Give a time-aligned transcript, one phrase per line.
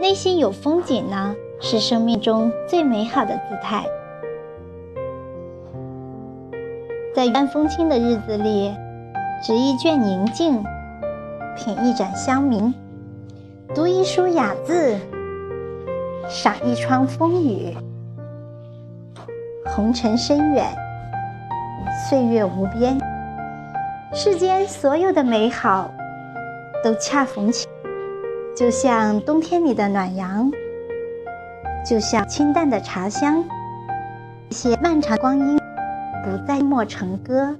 [0.00, 3.84] 内心有风景呢，是生命中最美好的姿态。
[7.14, 8.74] 在云淡风轻的日子里，
[9.44, 10.64] 执一卷宁静，
[11.54, 12.72] 品一盏香茗，
[13.74, 14.98] 读一书雅字，
[16.30, 17.76] 赏一窗风雨。
[19.66, 20.64] 红尘深远，
[22.08, 22.98] 岁月无边，
[24.14, 25.90] 世间所有的美好
[26.82, 27.68] 都恰逢其。
[28.60, 30.52] 就像冬天里的暖阳，
[31.82, 33.42] 就像清淡的茶香，
[34.50, 35.56] 一些漫长光阴
[36.22, 37.56] 不再默成歌，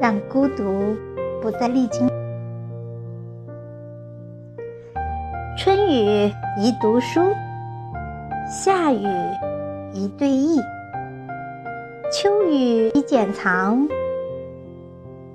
[0.00, 0.96] 让孤独
[1.42, 2.08] 不再历经。
[5.58, 7.20] 春雨宜读书，
[8.48, 9.04] 夏雨
[9.92, 10.62] 宜对弈，
[12.12, 13.88] 秋雨宜剪藏，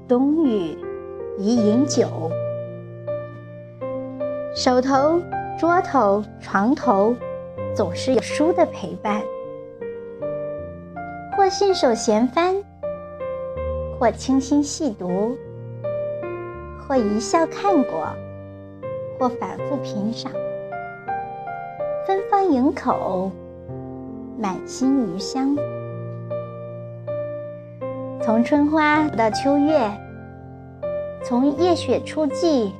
[0.07, 0.77] 冬雨
[1.39, 2.31] 宜饮酒。
[4.55, 5.21] 手头、
[5.59, 7.13] 桌头、床头，
[7.75, 9.21] 总是有书的陪伴。
[11.35, 12.55] 或信手闲翻，
[13.99, 15.35] 或倾心细读，
[16.79, 18.07] 或一笑看过，
[19.19, 20.31] 或反复品赏。
[22.07, 23.29] 芬芳盈口，
[24.39, 25.53] 满心余香。
[28.21, 29.91] 从春花到秋月，
[31.25, 32.71] 从夜雪初霁。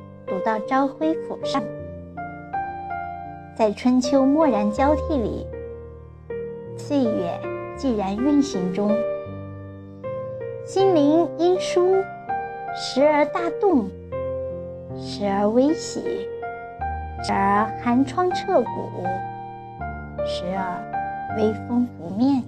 [0.46, 1.60] 到朝晖府上，
[3.56, 5.44] 在春秋蓦然交替里，
[6.76, 7.36] 岁月
[7.76, 8.96] 既然运行中，
[10.64, 11.96] 心灵因书
[12.76, 13.88] 时而大动，
[14.96, 16.28] 时而微喜，
[17.24, 19.02] 时而寒窗彻骨，
[20.24, 22.40] 时而微风拂面，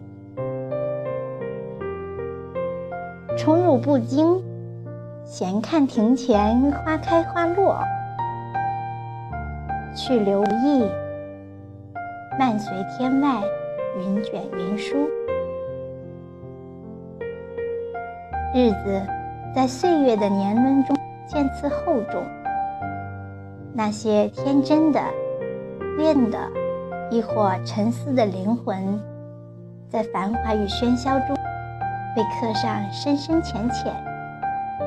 [3.36, 4.40] 宠辱不惊。
[5.30, 7.84] 闲看庭前花开花落，
[9.94, 10.90] 去留意，
[12.38, 13.42] 漫随天外
[13.98, 15.06] 云卷云舒。
[18.54, 19.02] 日子
[19.54, 22.22] 在岁月的年轮中渐次厚重，
[23.74, 24.98] 那些天真的、
[25.98, 26.38] 怨的，
[27.10, 28.98] 亦或沉思的灵魂，
[29.90, 31.36] 在繁华与喧嚣中，
[32.16, 34.07] 被刻上深深浅浅。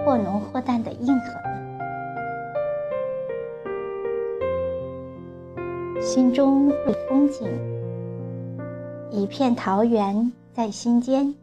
[0.06, 1.34] 或浓或淡的印痕，
[6.02, 7.48] 心中有风景，
[9.12, 11.36] 一片桃源在心间，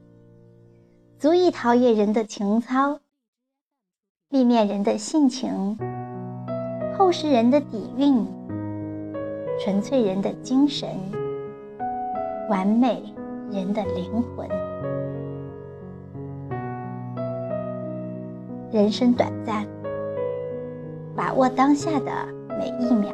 [1.19, 3.01] 足以陶冶人的情操，
[4.31, 5.79] 历练人的性情，
[6.97, 8.27] 厚实人的底蕴，
[9.61, 10.89] 纯粹人的精神，
[12.51, 13.03] 完美
[13.53, 14.49] 人的灵魂。
[18.78, 19.66] 人生短暂，
[21.16, 22.12] 把握当下的
[22.56, 23.12] 每一秒，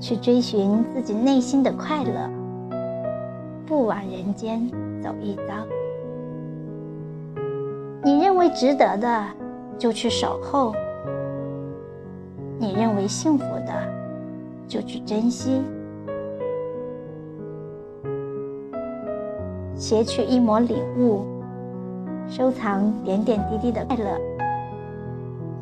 [0.00, 2.30] 去追寻自己内心的快乐，
[3.66, 4.66] 不枉人间
[5.02, 5.52] 走一遭。
[8.02, 9.26] 你认为值得的，
[9.76, 10.72] 就去守候；
[12.58, 13.72] 你认为幸福的，
[14.66, 15.62] 就去珍惜。
[19.76, 21.37] 撷取一抹领悟。
[22.30, 24.04] 收藏点点滴滴的快乐，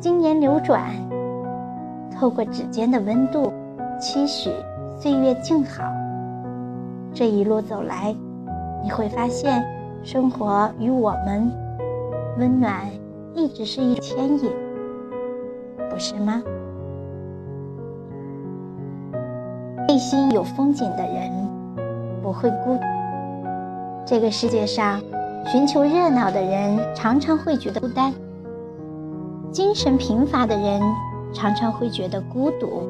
[0.01, 0.91] 经年流转，
[2.11, 3.53] 透过指尖的温度，
[4.01, 4.51] 期许
[4.99, 5.85] 岁月静好。
[7.13, 8.13] 这一路走来，
[8.83, 9.63] 你会发现，
[10.03, 11.49] 生活与我们
[12.37, 12.81] 温暖
[13.33, 14.51] 一直是一牵引，
[15.89, 16.43] 不是吗？
[19.87, 21.31] 内心有风景的人
[22.21, 22.77] 不会孤。
[24.05, 25.01] 这个世界上。
[25.49, 28.13] 寻求热闹的人常常会觉得孤单，
[29.49, 30.81] 精神贫乏的人
[31.33, 32.83] 常常会觉得孤独。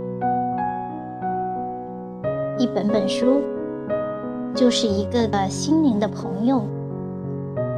[2.58, 3.44] 一本本书
[4.56, 6.64] 就是一个个心灵的朋友，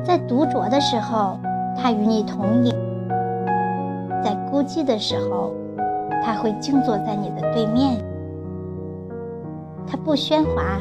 [0.02, 1.38] 在独酌的时候，
[1.76, 2.74] 他与你同饮；
[4.24, 5.52] 在孤寂的时候，
[6.24, 8.02] 他会静坐在你的对面。
[9.86, 10.80] 他不喧哗，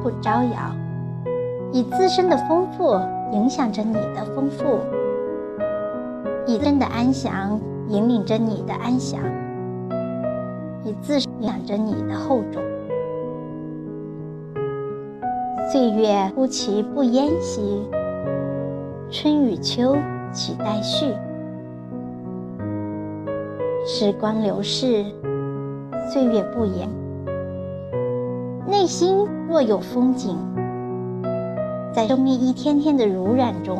[0.00, 0.83] 不招摇。
[1.74, 2.94] 以自身的丰富
[3.32, 4.78] 影响着你的丰富，
[6.46, 9.20] 以真的安详引领着你的安详，
[10.84, 12.62] 以自身影响着你的厚重。
[15.68, 17.82] 岁月忽其不淹兮，
[19.10, 19.96] 春与秋
[20.32, 21.12] 岂待续？
[23.84, 25.04] 时光流逝，
[26.08, 26.88] 岁月不言。
[28.64, 30.38] 内心若有风景。
[31.94, 33.78] 在生命一天天的濡染中，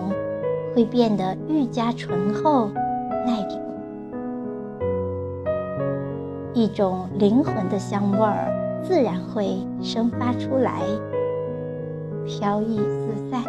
[0.73, 2.69] 会变得愈加醇厚、
[3.27, 3.61] 耐品。
[6.53, 10.83] 一种灵魂的香味儿自然会生发出来，
[12.25, 13.43] 飘逸四散。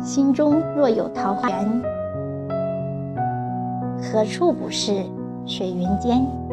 [0.00, 1.82] 心中若有桃花源，
[4.00, 5.04] 何处不是
[5.46, 6.47] 水云间？